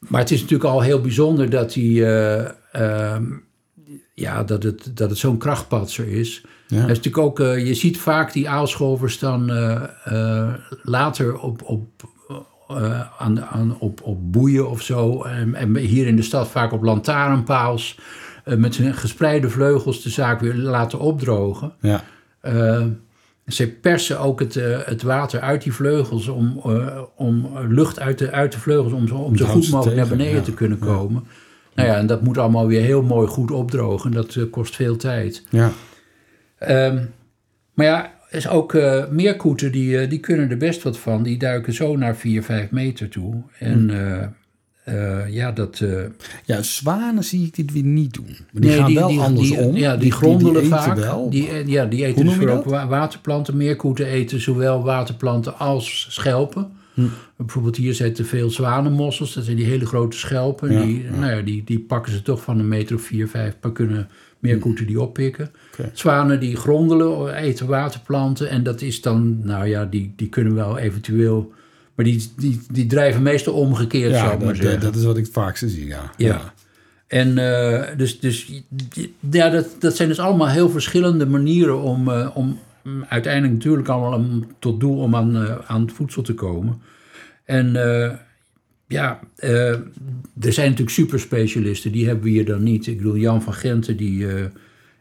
Maar 0.07 0.22
het 0.22 0.31
is 0.31 0.42
natuurlijk 0.42 0.69
al 0.69 0.81
heel 0.81 1.01
bijzonder 1.01 1.50
dat 1.50 1.74
hij... 1.74 1.84
eh, 1.84 2.50
ehm, 2.72 3.25
ja, 4.19 4.44
dat 4.44 4.63
het, 4.63 4.92
dat 4.94 5.10
het 5.10 5.19
zo'n 5.19 5.38
krachtpatser 5.38 6.07
is. 6.07 6.42
Ja. 6.68 6.81
Dat 6.81 6.90
is 6.90 6.98
natuurlijk 6.98 7.25
ook, 7.25 7.40
eh, 7.40 7.68
je 7.68 7.74
ziet 7.74 8.00
vaak 8.00 8.34
die 8.34 8.50
aalscholvers 8.50 9.19
dan 9.19 9.50
eh, 9.50 10.54
later 10.84 11.40
op, 11.40 11.63
op, 11.63 11.88
eh, 12.68 13.01
aan, 13.18 13.42
aan, 13.42 13.80
op, 13.80 14.01
op 14.04 14.31
boeien 14.31 14.69
of 14.69 14.81
zo. 14.81 15.24
En, 15.24 15.56
en 15.56 15.75
hier 15.75 16.07
in 16.07 16.16
de 16.16 16.22
stad 16.22 16.48
vaak 16.48 16.72
op 16.72 16.84
lantaarnpaals. 16.84 18.00
met 18.45 18.75
zijn 18.75 18.94
gespreide 18.94 19.50
vleugels 19.50 20.04
de 20.04 20.10
zaak 20.10 20.40
weer 20.40 20.56
laten 20.56 21.00
opdrogen. 21.00 21.74
ja. 21.81 22.04
Ze 23.50 23.68
persen 23.69 24.19
ook 24.19 24.40
het, 24.40 24.56
eh, 24.56 24.78
het 24.86 25.01
water 25.01 25.40
uit 25.40 25.63
die 25.63 25.74
vleugels 25.74 26.28
om, 26.28 26.62
eh, 26.66 27.01
om 27.16 27.50
lucht 27.68 28.00
uit 28.00 28.18
de, 28.18 28.31
uit 28.31 28.51
de 28.51 28.60
vleugels 28.60 28.94
om, 28.94 29.07
zo- 29.07 29.16
om 29.16 29.38
zo 29.38 29.46
goed 29.46 29.69
mogelijk 29.69 29.98
naar 29.98 30.07
beneden 30.07 30.36
ja. 30.36 30.42
te 30.42 30.54
kunnen 30.54 30.80
komen. 30.80 31.24
Nou 31.75 31.88
ja, 31.90 31.98
en 31.98 32.07
dat 32.07 32.22
moet 32.22 32.38
allemaal 32.38 32.68
weer 32.68 32.81
heel 32.81 33.01
mooi 33.01 33.28
goed 33.28 33.51
opdrogen. 33.51 34.12
Dat 34.12 34.36
eh, 34.36 34.44
kost 34.51 34.75
veel 34.75 34.96
tijd. 34.98 35.44
ja. 35.50 35.72
Ehm, 36.57 37.04
maar 37.74 37.86
ja, 37.86 38.13
is 38.30 38.48
ook 38.50 38.74
meerkoeten 39.10 39.72
die, 39.72 40.07
die 40.07 40.19
kunnen 40.19 40.50
er 40.50 40.57
best 40.57 40.84
wat 40.84 40.98
van. 41.00 41.24
Die 41.24 41.38
duiken 41.38 41.74
zo 41.74 41.95
naar 41.95 42.16
4, 42.16 42.44
5 42.44 42.72
meter 42.72 43.10
toe. 43.10 43.44
En 43.60 43.90
eh, 44.89 45.33
ja, 45.33 45.51
dat... 45.51 45.80
eh, 45.80 46.03
Ja, 46.45 46.62
zwanen 46.62 47.24
zie 47.24 47.45
ik 47.45 47.56
dit 47.56 47.71
weer 47.71 47.83
niet 47.83 48.13
doen. 48.13 48.36
Maar 48.51 48.62
die 48.62 48.69
nee, 48.69 48.80
gaan 48.80 48.94
wel 48.94 49.21
andersom. 49.21 49.71
Die, 49.71 49.81
ja, 49.81 49.97
die, 49.97 50.12
grondelen 50.12 50.65
vaak. 50.65 50.97
wel. 50.97 51.30
Die, 51.30 51.50
eh, 51.50 51.68
ja, 51.68 51.86
die 51.86 52.06
eten 52.06 52.25
dus 52.25 52.33
vooral 52.33 52.63
waterplanten. 52.88 53.57
Meerkoeten 53.57 54.06
eten 54.06 54.41
zowel 54.41 54.83
waterplanten 54.83 55.57
als 55.57 56.07
schelpen. 56.09 56.71
Hm. 56.94 57.01
Bijvoorbeeld 57.38 57.75
hier 57.75 57.94
zitten 57.94 58.25
veel 58.25 58.50
zwanenmossels. 58.50 59.33
Dat 59.33 59.44
zijn 59.44 59.57
die 59.57 59.65
hele 59.65 59.86
grote 59.86 60.18
schelpen. 60.18 60.71
Ja, 60.74 60.81
die, 60.81 61.03
Nou 61.19 61.31
ja, 61.35 61.42
die, 61.42 61.63
die 61.63 61.80
pakken 61.80 62.12
ze 62.12 62.21
toch 62.21 62.42
van 62.42 62.59
een 62.59 62.68
meter 62.68 62.95
of 62.95 63.01
vier, 63.01 63.27
vijf. 63.27 63.56
Maar 63.62 63.71
kunnen 63.71 64.07
meerkoeten 64.39 64.88
die 64.88 65.01
oppikken. 65.01 65.51
Zwanen 65.94 66.39
die 66.39 66.56
grondelen, 66.56 67.35
eten 67.35 67.68
waterplanten. 67.68 68.50
En 68.50 68.63
dat 68.63 68.81
is 68.81 69.01
dan, 69.01 69.39
nou 69.44 69.68
ja, 69.68 69.85
die, 69.85 70.13
die 70.15 70.30
kunnen 70.30 70.56
wel 70.56 70.77
eventueel... 70.77 71.51
Maar 72.00 72.07
die, 72.07 72.31
die, 72.38 72.60
die 72.72 72.86
drijven 72.86 73.22
meestal 73.22 73.54
omgekeerd, 73.54 74.14
zou 74.14 74.26
Ja, 74.26 74.33
ik 74.33 74.40
maar 74.40 74.47
dat, 74.47 74.64
zeggen. 74.64 74.81
dat 74.81 74.95
is 74.95 75.04
wat 75.04 75.18
ik 75.18 75.23
het 75.23 75.33
vaakste 75.33 75.69
zie, 75.69 75.88
ja. 75.88 76.12
Ja. 76.18 76.54
En 77.07 77.38
eh, 77.38 77.97
dus, 77.97 78.19
dus 78.19 78.64
ja, 79.31 79.50
dat, 79.50 79.76
dat 79.80 79.95
zijn 79.95 80.09
dus 80.09 80.19
allemaal 80.19 80.47
heel 80.47 80.69
verschillende 80.69 81.26
manieren 81.26 81.81
om, 81.81 82.09
eh, 82.09 82.30
om 82.33 82.59
mm, 82.83 83.06
uiteindelijk 83.09 83.54
natuurlijk 83.54 83.88
allemaal 83.88 84.42
tot 84.59 84.80
doel 84.80 84.97
om 84.97 85.16
aan, 85.16 85.35
eh, 85.35 85.57
aan 85.66 85.81
het 85.81 85.92
voedsel 85.92 86.21
te 86.21 86.33
komen. 86.33 86.81
En 87.45 87.73
ja, 88.88 89.19
er 90.40 90.54
zijn 90.54 90.69
natuurlijk 90.69 90.90
superspecialisten, 90.90 91.92
die 91.92 92.06
hebben 92.06 92.23
we 92.23 92.30
hier 92.30 92.45
dan 92.45 92.64
niet. 92.64 92.88
Ik 92.88 92.97
bedoel, 92.97 93.18
Jan 93.18 93.42
van 93.42 93.54
Genten, 93.54 93.97
die, 93.97 94.26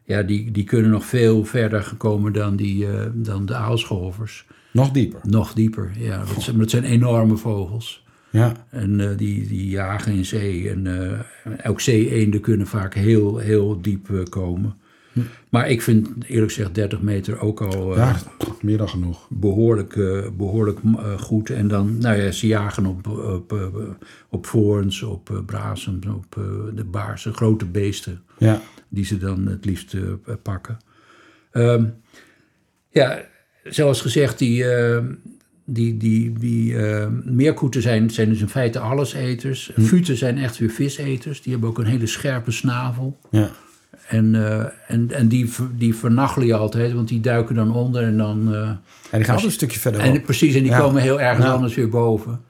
ja, 0.04 0.22
die, 0.22 0.50
die 0.50 0.64
kunnen 0.64 0.90
nog 0.90 1.04
veel 1.06 1.44
verder 1.44 1.82
gekomen 1.82 2.32
dan, 2.32 2.56
die, 2.56 2.86
dan 3.14 3.46
de 3.46 3.54
aalscholvers. 3.54 4.46
Nog 4.72 4.90
dieper. 4.90 5.20
Nog 5.22 5.52
dieper, 5.52 5.90
ja. 5.98 6.24
Dat 6.34 6.42
zijn, 6.42 6.58
dat 6.58 6.70
zijn 6.70 6.84
enorme 6.84 7.36
vogels. 7.36 8.04
Ja. 8.30 8.52
En 8.70 9.00
eh, 9.00 9.16
die, 9.16 9.46
die 9.48 9.68
jagen 9.68 10.12
in 10.12 10.24
zee. 10.24 10.70
En 10.70 10.86
eh, 10.86 11.70
ook 11.70 11.80
zee-eenden 11.80 12.40
kunnen 12.40 12.66
vaak 12.66 12.94
heel, 12.94 13.38
heel 13.38 13.80
diep 13.80 14.10
eh, 14.10 14.22
komen. 14.28 14.76
Maar 15.48 15.70
ik 15.70 15.82
vind 15.82 16.08
eerlijk 16.26 16.52
gezegd 16.52 16.74
30 16.74 17.00
meter 17.00 17.40
ook 17.40 17.60
al 17.60 17.90
eh, 17.92 17.96
ja, 17.96 18.16
meer 18.62 18.78
dan 18.78 18.88
genoeg. 18.88 19.26
behoorlijk, 19.30 19.96
eh, 19.96 20.28
behoorlijk 20.36 20.78
eh, 20.84 21.18
goed. 21.18 21.50
En 21.50 21.68
dan, 21.68 21.98
nou 21.98 22.16
ja, 22.16 22.30
ze 22.30 22.46
jagen 22.46 22.86
op, 22.86 23.06
op, 23.06 23.52
eh, 23.52 23.66
op 24.28 24.46
voorns, 24.46 25.02
op 25.02 25.42
brazems, 25.46 26.06
op 26.06 26.36
eh, 26.36 26.44
de 26.74 26.84
baarsen, 26.84 27.34
grote 27.34 27.64
beesten. 27.66 28.22
Ja. 28.38 28.60
Die 28.88 29.04
ze 29.04 29.18
dan 29.18 29.46
het 29.46 29.64
liefst 29.64 29.94
eh, 29.94 30.02
pakken. 30.42 30.76
Ehm, 31.50 31.84
ja, 32.90 33.20
zoals 33.64 34.00
gezegd, 34.00 34.38
die, 34.38 34.62
uh, 34.62 34.98
die, 35.64 35.96
die, 35.96 36.32
die 36.32 36.72
uh, 36.72 37.06
meerkoeten 37.24 37.82
zijn, 37.82 38.10
zijn 38.10 38.28
dus 38.28 38.40
in 38.40 38.48
feite 38.48 38.78
alleseters. 38.78 39.70
Hm. 39.74 39.82
Futen 39.82 40.16
zijn 40.16 40.38
echt 40.38 40.58
weer 40.58 40.70
viseters. 40.70 41.42
Die 41.42 41.52
hebben 41.52 41.70
ook 41.70 41.78
een 41.78 41.86
hele 41.86 42.06
scherpe 42.06 42.50
snavel. 42.50 43.18
Ja. 43.30 43.50
En, 44.06 44.34
uh, 44.34 44.64
en, 44.86 45.10
en 45.10 45.28
die, 45.28 45.50
die 45.76 45.94
vernachelen 45.94 46.46
je 46.46 46.54
altijd, 46.54 46.92
want 46.92 47.08
die 47.08 47.20
duiken 47.20 47.54
dan 47.54 47.72
onder 47.72 48.02
en 48.02 48.16
dan... 48.16 48.54
en 48.54 48.80
die 49.10 49.24
gaan 49.24 49.34
altijd 49.34 49.44
een 49.44 49.50
stukje 49.50 49.80
verder 49.80 50.00
en, 50.00 50.22
Precies, 50.22 50.54
en 50.54 50.62
die 50.62 50.70
ja. 50.70 50.78
komen 50.78 51.02
heel 51.02 51.20
ergens 51.20 51.46
ja. 51.46 51.52
anders 51.52 51.74
weer 51.74 51.88
boven. 51.88 52.40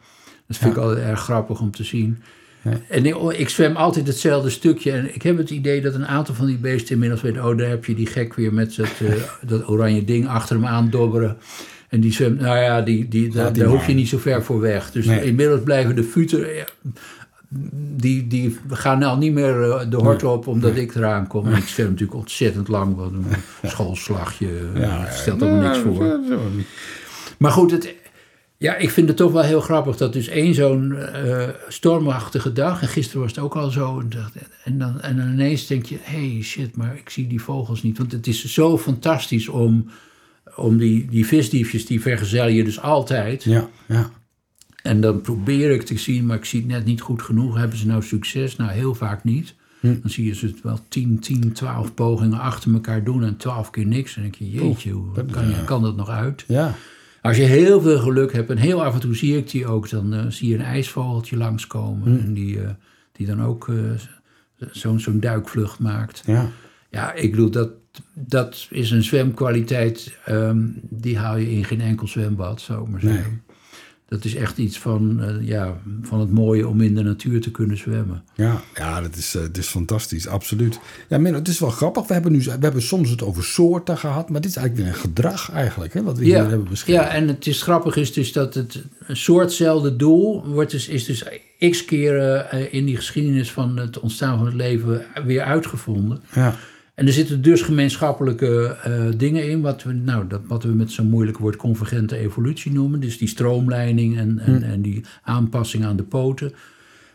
Dat 0.46 0.56
vind 0.56 0.76
ik 0.76 0.82
altijd 0.82 0.98
erg 0.98 1.20
grappig 1.20 1.60
om 1.60 1.70
te 1.70 1.84
zien. 1.84 2.22
En 2.88 3.06
ik, 3.06 3.16
ik 3.16 3.48
zwem 3.48 3.76
altijd 3.76 4.06
hetzelfde 4.06 4.50
stukje. 4.50 4.92
En 4.92 5.14
ik 5.14 5.22
heb 5.22 5.36
het 5.36 5.50
idee 5.50 5.80
dat 5.80 5.94
een 5.94 6.06
aantal 6.06 6.34
van 6.34 6.46
die 6.46 6.56
beesten 6.56 6.92
inmiddels 6.92 7.20
weten... 7.20 7.44
oh, 7.44 7.58
daar 7.58 7.68
heb 7.68 7.84
je 7.84 7.94
die 7.94 8.06
gek 8.06 8.34
weer 8.34 8.52
met 8.54 8.76
dat, 8.76 8.90
eh, 8.98 9.12
dat 9.50 9.68
oranje 9.68 10.04
ding 10.04 10.28
achter 10.28 10.56
hem 10.56 10.66
aan 10.66 10.90
dobberen. 10.90 11.36
En 11.88 12.00
die 12.00 12.12
zwemt, 12.12 12.40
nou 12.40 12.58
ja, 12.58 12.80
die, 12.80 13.08
die, 13.08 13.30
daar, 13.30 13.60
hoef 13.60 13.86
je 13.86 13.94
niet 13.94 14.08
zo 14.08 14.18
ver 14.18 14.42
voor 14.42 14.60
weg. 14.60 14.90
Dus 14.90 15.06
Nee. 15.06 15.24
inmiddels 15.24 15.62
blijven 15.62 15.96
de 15.96 16.04
futen... 16.04 16.54
ja, 16.54 16.64
die, 17.96 18.26
die 18.26 18.58
gaan 18.68 18.98
nou 18.98 19.18
niet 19.18 19.32
meer 19.32 19.62
eh, 19.62 19.90
de 19.90 19.96
hort 19.96 20.24
op 20.24 20.46
omdat 20.46 20.76
ik 20.76 20.94
eraan 20.94 21.26
kom. 21.26 21.46
En 21.46 21.56
ik 21.56 21.66
zwem 21.66 21.86
natuurlijk 21.86 22.18
ontzettend 22.18 22.68
lang. 22.68 22.96
Wat 22.96 23.12
een 23.12 23.26
schoolslagje. 23.70 24.48
Ja, 24.74 25.04
dat 25.04 25.14
stelt 25.14 25.42
ook 25.42 25.60
niks 25.60 25.78
voor. 25.78 26.20
Maar 27.38 27.50
goed, 27.52 27.70
het, 27.70 27.94
ja, 28.58 28.76
ik 28.76 28.90
vind 28.90 29.08
het 29.08 29.16
toch 29.16 29.32
wel 29.32 29.42
heel 29.42 29.60
grappig 29.60 29.96
dat 29.96 30.12
dus 30.12 30.28
één 30.28 30.54
zo'n 30.54 30.96
eh, 30.96 31.48
stormachtige 31.68 32.52
dag, 32.52 32.82
en 32.82 32.88
gisteren 32.88 33.20
was 33.20 33.30
het 33.30 33.44
ook 33.44 33.56
al 33.56 33.70
zo, 33.70 34.02
en, 34.64 34.78
dan, 34.78 35.00
en 35.00 35.16
dan 35.16 35.28
ineens 35.28 35.66
denk 35.66 35.86
je, 35.86 35.96
hey 36.00 36.38
shit, 36.42 36.76
maar 36.76 36.96
ik 36.96 37.10
zie 37.10 37.26
die 37.26 37.42
vogels 37.42 37.82
niet. 37.82 37.98
Want 37.98 38.12
het 38.12 38.26
is 38.26 38.44
zo 38.44 38.78
fantastisch 38.78 39.48
om, 39.48 39.90
om 40.56 40.78
die, 40.78 41.06
die 41.10 41.26
visdiefjes, 41.26 41.86
die 41.86 42.00
vergezellen 42.00 42.54
je 42.54 42.64
dus 42.64 42.80
altijd. 42.80 43.44
Ja, 43.44 43.68
ja. 43.86 44.10
En 44.82 45.00
dan 45.00 45.20
probeer 45.20 45.70
ik 45.70 45.82
te 45.82 45.98
zien, 45.98 46.26
maar 46.26 46.36
ik 46.36 46.44
zie 46.44 46.60
het 46.60 46.68
net 46.68 46.84
niet 46.84 47.00
goed 47.00 47.22
genoeg. 47.22 47.56
Hebben 47.56 47.78
ze 47.78 47.86
nou 47.86 48.02
succes? 48.02 48.56
Nou, 48.56 48.70
heel 48.70 48.94
vaak 48.94 49.24
niet. 49.24 49.54
Dan 49.80 50.10
zie 50.10 50.26
je 50.26 50.34
ze 50.34 50.46
het 50.46 50.62
wel 50.62 50.80
10, 50.88 51.18
10, 51.18 51.52
12 51.52 51.94
pogingen 51.94 52.38
achter 52.38 52.72
elkaar 52.72 53.04
doen 53.04 53.24
en 53.24 53.36
12 53.36 53.70
keer 53.70 53.86
niks. 53.86 54.16
En 54.16 54.22
dan 54.22 54.30
denk 54.30 54.52
je, 54.52 54.58
jeetje, 54.58 54.90
hoe 54.90 55.24
kan, 55.30 55.64
kan 55.64 55.82
dat 55.82 55.96
nog 55.96 56.08
uit? 56.08 56.44
Ja, 56.48 56.74
Als 57.22 57.36
je 57.36 57.42
heel 57.42 57.80
veel 57.80 57.98
geluk 57.98 58.32
hebt, 58.32 58.50
en 58.50 58.56
heel 58.56 58.84
af 58.84 58.94
en 58.94 59.00
toe 59.00 59.16
zie 59.16 59.36
ik 59.36 59.50
die 59.50 59.66
ook, 59.66 59.90
dan 59.90 60.14
eh, 60.14 60.24
zie 60.28 60.48
je 60.48 60.54
een 60.54 60.60
ijsvogeltje 60.60 61.36
langskomen. 61.36 62.20
En 62.20 62.34
die, 62.34 62.60
eh, 62.60 62.70
die 63.12 63.26
dan 63.26 63.42
ook 63.42 63.68
eh, 63.68 63.76
zo'n 64.70 65.00
zo'n 65.00 65.20
duikvlucht 65.20 65.78
maakt. 65.78 66.22
ja. 66.26 66.50
Ja, 66.90 67.12
ik 67.12 67.30
bedoel, 67.30 67.50
dat, 67.50 67.70
dat 68.14 68.66
is 68.70 68.90
een 68.90 69.02
zwemkwaliteit, 69.02 70.18
ehm, 70.24 70.66
die 70.82 71.18
haal 71.18 71.36
je 71.36 71.50
in 71.50 71.64
geen 71.64 71.80
enkel 71.80 72.06
zwembad, 72.06 72.60
zou 72.60 72.82
ik 72.82 72.88
maar 72.88 73.00
zeggen. 73.00 73.42
Dat 74.08 74.24
is 74.24 74.34
echt 74.34 74.58
iets 74.58 74.78
van, 74.78 75.22
eh, 75.22 75.48
ja, 75.48 75.76
van 76.02 76.20
het 76.20 76.32
mooie 76.32 76.68
om 76.68 76.80
in 76.80 76.94
de 76.94 77.02
natuur 77.02 77.40
te 77.40 77.50
kunnen 77.50 77.76
zwemmen. 77.76 78.22
Ja, 78.34 78.60
ja 78.74 79.00
dat 79.00 79.16
is, 79.16 79.34
eh, 79.34 79.42
het 79.42 79.58
is 79.58 79.66
fantastisch, 79.66 80.26
absoluut. 80.26 80.78
Ja, 81.08 81.18
Menno, 81.18 81.38
het 81.38 81.48
is 81.48 81.58
wel 81.58 81.70
grappig. 81.70 82.06
We 82.06 82.12
hebben, 82.12 82.32
nu, 82.32 82.38
we 82.38 82.50
hebben 82.60 82.82
soms 82.82 83.10
het 83.10 83.22
over 83.22 83.44
soorten 83.44 83.98
gehad, 83.98 84.30
maar 84.30 84.40
dit 84.40 84.50
is 84.50 84.56
eigenlijk 84.56 84.86
weer 84.86 84.96
een 84.96 85.08
gedrag 85.08 85.50
eigenlijk, 85.50 85.94
hè, 85.94 86.02
wat 86.02 86.18
we 86.18 86.24
hier 86.24 86.48
hebben 86.48 86.68
beschreven. 86.68 87.02
ja, 87.02 87.10
en 87.10 87.28
het 87.28 87.46
is 87.46 87.62
grappig 87.62 87.96
is 87.96 88.12
dus 88.12 88.32
dat 88.32 88.54
het 88.54 88.82
een 89.06 89.16
soortzelfde 89.16 89.96
doel 89.96 90.46
wordt 90.46 90.70
dus, 90.70 90.88
is 90.88 91.04
dus 91.04 91.24
x 91.70 91.84
keren 91.84 92.50
eh, 92.50 92.74
in 92.74 92.84
die 92.84 92.96
geschiedenis 92.96 93.52
van 93.52 93.76
het 93.76 93.98
ontstaan 93.98 94.36
van 94.36 94.46
het 94.46 94.54
leven 94.54 95.04
weer 95.24 95.42
uitgevonden. 95.42 96.20
Ja, 96.34 96.56
En 96.98 97.06
er 97.06 97.12
zitten 97.12 97.42
dus 97.42 97.62
gemeenschappelijke 97.62 98.76
eh, 98.82 98.92
dingen 99.16 99.50
in, 99.50 99.60
wat 99.60 99.82
we, 99.82 99.92
nou, 99.92 100.26
dat, 100.28 100.40
wat 100.46 100.62
we 100.62 100.68
met 100.68 100.90
zo'n 100.90 101.08
moeilijk 101.08 101.38
woord 101.38 101.56
convergente 101.56 102.16
evolutie 102.16 102.72
noemen. 102.72 103.00
Dus 103.00 103.18
die 103.18 103.28
stroomleiding 103.28 104.18
en, 104.18 104.38
en, 104.38 104.62
en 104.62 104.82
die 104.82 105.04
aanpassing 105.22 105.84
aan 105.84 105.96
de 105.96 106.02
poten. 106.02 106.52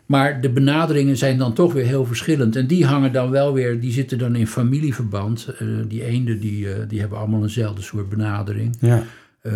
Maar 0.05 0.41
de 0.41 0.49
benaderingen 0.49 1.17
zijn 1.17 1.37
dan 1.37 1.53
toch 1.53 1.73
weer 1.73 1.85
heel 1.85 2.05
verschillend. 2.05 2.55
En 2.55 2.67
die 2.67 2.85
hangen 2.85 3.11
dan 3.11 3.29
wel 3.29 3.53
weer, 3.53 3.79
die 3.79 3.91
zitten 3.91 4.17
dan 4.17 4.35
in 4.35 4.47
familieverband. 4.47 5.47
Eh, 5.59 5.67
die 5.87 6.03
eenden 6.05 6.39
die, 6.39 6.73
eh, 6.73 6.79
die 6.87 6.99
hebben 6.99 7.17
allemaal 7.17 7.41
eenzelfde 7.41 7.81
soort 7.81 8.09
benadering. 8.09 8.75
ja. 8.79 9.03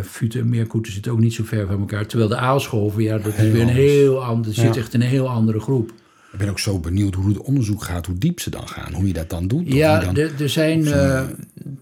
Futen 0.04 0.40
en 0.40 0.50
meerkoeten 0.50 0.94
zitten 0.94 1.12
ook 1.12 1.20
niet 1.20 1.34
zo 1.34 1.44
ver 1.44 1.68
van 1.68 1.80
elkaar. 1.80 2.06
Terwijl 2.06 2.30
de 2.30 2.36
aalscholven, 2.36 3.04
ja, 3.04 3.18
dat 3.18 3.28
is 3.28 3.34
Heel 3.34 3.52
weer 3.52 3.62
een 3.62 3.68
anders. 3.68 3.86
heel 3.86 4.24
ander, 4.24 4.54
zit 4.54 4.78
echt 4.78 4.94
in 4.94 5.02
een 5.02 5.08
heel 5.08 5.30
andere 5.30 5.60
groep. 5.60 5.92
Ik 6.32 6.38
ben 6.40 6.50
ook 6.50 6.60
zo 6.60 6.80
benieuwd 6.80 7.14
hoe 7.14 7.28
het 7.28 7.38
onderzoek 7.38 7.84
gaat, 7.84 8.06
hoe 8.06 8.18
diep 8.18 8.40
ze 8.40 8.50
dan 8.50 8.68
gaan, 8.68 8.94
hoe 8.94 9.08
je 9.08 9.14
dat 9.14 9.30
dan 9.30 9.48
doet. 9.48 9.74
Ja, 9.74 10.00
dan- 10.00 10.18
er, 10.18 10.32
er, 10.42 10.50
zijn, 10.50 10.86
eh, 10.86 11.20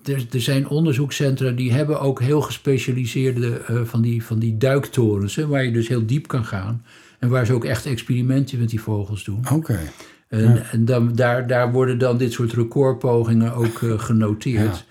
er, 0.03 0.25
er 0.31 0.41
zijn 0.41 0.67
onderzoekscentra 0.67 1.51
die 1.51 1.71
hebben 1.73 1.99
ook 1.99 2.21
heel 2.21 2.41
gespecialiseerde 2.41 3.57
eh, 3.67 3.81
van, 3.83 4.01
die, 4.01 4.23
van 4.23 4.39
die 4.39 4.57
duiktorens, 4.57 5.35
hè, 5.35 5.47
waar 5.47 5.63
je 5.65 5.71
dus 5.71 5.87
heel 5.87 6.05
diep 6.05 6.27
kan 6.27 6.45
gaan. 6.45 6.83
En 7.19 7.29
waar 7.29 7.45
ze 7.45 7.53
ook 7.53 7.65
echt 7.65 7.85
experimenten 7.85 8.59
met 8.59 8.69
die 8.69 8.81
vogels 8.81 9.23
doen. 9.23 9.43
Oké, 9.53 9.79
En, 10.27 10.63
en 10.71 10.85
dan, 10.85 11.15
daar, 11.15 11.47
daar 11.47 11.71
worden 11.71 11.97
dan 11.97 12.17
dit 12.17 12.31
soort 12.33 12.53
recordpogingen 12.53 13.53
ook 13.53 13.81
eh, 13.81 13.99
genoteerd. 13.99 14.85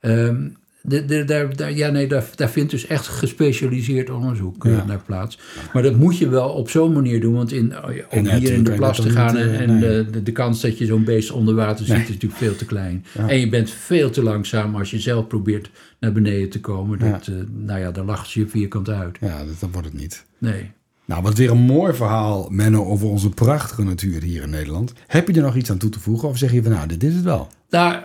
Ehm, 0.00 0.48
de, 0.82 1.04
de, 1.04 1.24
daar, 1.24 1.56
daar, 1.56 1.72
ja, 1.72 1.90
nee, 1.90 2.06
daar, 2.06 2.24
daar 2.34 2.50
vindt 2.50 2.70
dus 2.70 2.86
echt 2.86 3.06
gespecialiseerd 3.06 4.10
onderzoek 4.10 4.64
eh, 4.64 4.72
Ja. 4.72 4.84
naar 4.84 5.02
plaats. 5.06 5.38
Maar 5.72 5.82
dat 5.82 5.96
moet 5.96 6.18
je 6.18 6.28
wel 6.28 6.48
op 6.48 6.70
zo'n 6.70 6.92
manier 6.92 7.20
doen. 7.20 7.34
Want 7.34 7.52
in, 7.52 7.72
om 8.10 8.28
hier 8.28 8.52
in 8.52 8.64
de 8.64 8.72
plas 8.72 9.00
te 9.00 9.10
gaan 9.10 9.36
en, 9.36 9.48
eh, 9.52 9.60
en 9.60 9.78
nee. 9.78 10.10
de, 10.10 10.22
de, 10.22 10.32
kans 10.32 10.60
dat 10.60 10.78
je 10.78 10.86
zo'n 10.86 11.04
beest 11.04 11.30
onder 11.30 11.54
water 11.54 11.84
ziet 11.84 11.94
Nee. 11.94 12.02
is 12.02 12.08
natuurlijk 12.08 12.40
veel 12.40 12.56
te 12.56 12.64
klein. 12.64 13.04
Ja. 13.18 13.28
En 13.28 13.40
je 13.40 13.48
bent 13.48 13.70
veel 13.70 14.10
te 14.10 14.22
langzaam 14.22 14.76
als 14.76 14.90
je 14.90 14.98
zelf 15.00 15.26
probeert 15.26 15.70
naar 16.00 16.12
beneden 16.12 16.48
te 16.50 16.60
komen. 16.60 16.98
Dat, 16.98 17.26
eh, 17.26 17.34
nou 17.50 17.80
ja, 17.80 17.90
dan 17.90 18.06
lachen 18.06 18.30
ze 18.30 18.40
je 18.40 18.46
vierkant 18.48 18.88
uit. 18.88 19.18
ja, 19.20 19.38
dat, 19.44 19.60
dat 19.60 19.68
wordt 19.72 19.86
het 19.88 19.96
niet. 19.96 20.24
Nee. 20.38 20.70
Nou, 21.04 21.22
wat 21.22 21.38
weer 21.38 21.50
een 21.50 21.58
mooi 21.58 21.94
verhaal, 21.94 22.48
Menno, 22.50 22.84
over 22.84 23.08
onze 23.08 23.28
prachtige 23.28 23.82
natuur 23.82 24.22
hier 24.22 24.42
in 24.42 24.50
Nederland. 24.50 24.92
Heb 25.06 25.28
je 25.28 25.34
er 25.34 25.42
nog 25.42 25.56
iets 25.56 25.70
aan 25.70 25.78
toe 25.78 25.90
te 25.90 26.00
voegen? 26.00 26.28
Of 26.28 26.38
zeg 26.38 26.52
je 26.52 26.62
van, 26.62 26.72
nou, 26.72 26.88
dit 26.88 27.02
is 27.04 27.14
het 27.14 27.24
wel? 27.24 27.48
Nou, 27.70 28.02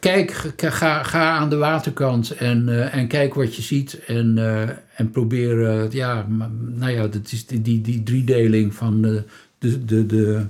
kijk, 0.00 0.52
ga, 0.56 1.02
ga, 1.02 1.30
aan 1.30 1.50
de 1.50 1.56
waterkant 1.56 2.30
en, 2.30 2.68
eh, 2.68 2.94
en 2.94 3.08
kijk 3.08 3.34
wat 3.34 3.56
je 3.56 3.62
ziet. 3.62 4.04
En, 4.06 4.38
eh, 4.38 4.68
en 4.96 5.10
probeer, 5.10 5.66
eh, 5.66 5.90
ja, 5.90 6.26
nou 6.58 6.92
ja, 6.92 7.06
dat 7.06 7.32
is 7.32 7.46
die, 7.46 7.62
die, 7.62 7.80
die 7.80 8.02
driedeling 8.02 8.74
van 8.74 9.02
de, 9.02 9.24
de, 9.58 10.06
de, 10.06 10.44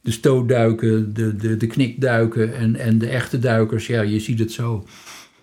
de 0.00 0.10
stootduiken, 0.10 1.14
de, 1.14 1.36
de, 1.36 1.56
de 1.56 1.66
knikduiken 1.66 2.54
en, 2.54 2.76
en 2.76 2.98
de 2.98 3.08
echte 3.08 3.38
duikers. 3.38 3.86
Ja, 3.86 4.00
je 4.00 4.20
ziet 4.20 4.38
het 4.38 4.52
zo. 4.52 4.86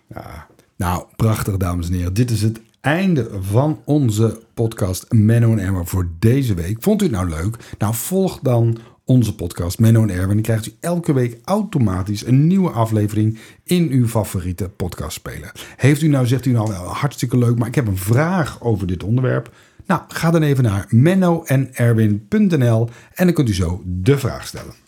Ja. 0.07 0.47
Nou, 0.75 1.03
prachtig, 1.15 1.57
dames 1.57 1.87
en 1.87 1.93
heren. 1.93 2.13
Dit 2.13 2.29
is 2.29 2.41
het 2.41 2.59
einde 2.81 3.29
van 3.39 3.81
onze 3.85 4.39
podcast 4.53 5.05
Menno 5.09 5.51
en 5.51 5.59
Erwin 5.59 5.87
voor 5.87 6.07
deze 6.19 6.53
week. 6.53 6.77
Vond 6.79 7.01
u 7.01 7.03
het 7.05 7.13
nou 7.13 7.29
leuk? 7.29 7.57
Nou, 7.77 7.93
volg 7.93 8.39
dan 8.39 8.77
onze 9.05 9.35
podcast 9.35 9.79
Menno 9.79 10.01
en 10.01 10.09
Erwin. 10.09 10.27
Dan 10.27 10.41
krijgt 10.41 10.67
u 10.67 10.71
elke 10.79 11.13
week 11.13 11.37
automatisch 11.43 12.25
een 12.25 12.47
nieuwe 12.47 12.69
aflevering 12.69 13.39
in 13.63 13.89
uw 13.89 14.07
favoriete 14.07 14.69
podcastspeler. 14.69 15.51
Heeft 15.75 16.01
u 16.01 16.07
nou, 16.07 16.27
zegt 16.27 16.45
u 16.45 16.51
nou 16.51 16.73
hartstikke 16.73 17.37
leuk, 17.37 17.57
maar 17.57 17.67
ik 17.67 17.75
heb 17.75 17.87
een 17.87 17.97
vraag 17.97 18.61
over 18.61 18.87
dit 18.87 19.03
onderwerp. 19.03 19.53
Nou, 19.85 20.01
ga 20.07 20.31
dan 20.31 20.41
even 20.41 20.63
naar 20.63 20.85
mennoenerwin.nl 20.89 22.89
en 23.13 23.25
dan 23.25 23.33
kunt 23.33 23.49
u 23.49 23.53
zo 23.53 23.81
de 23.85 24.17
vraag 24.17 24.47
stellen. 24.47 24.80